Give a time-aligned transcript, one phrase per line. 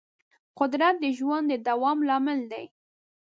[0.59, 2.65] قدرت د ژوند د دوام لامل دی.